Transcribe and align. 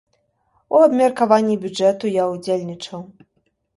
У 0.77 0.79
абмеркаванні 0.85 1.59
бюджэту 1.65 2.13
я 2.15 2.23
ўдзельнічаў. 2.33 2.99